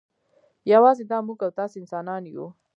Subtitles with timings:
[0.73, 2.47] یوازې دا موږ او تاسې انسانان یو.